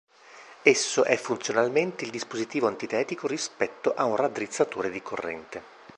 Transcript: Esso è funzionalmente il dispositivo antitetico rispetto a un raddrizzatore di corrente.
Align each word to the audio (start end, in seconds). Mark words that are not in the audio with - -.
Esso 0.63 1.03
è 1.03 1.15
funzionalmente 1.15 2.05
il 2.05 2.09
dispositivo 2.09 2.65
antitetico 2.65 3.27
rispetto 3.27 3.93
a 3.93 4.05
un 4.05 4.15
raddrizzatore 4.15 4.89
di 4.89 5.03
corrente. 5.03 5.63